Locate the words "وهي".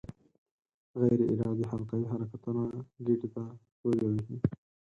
4.07-4.37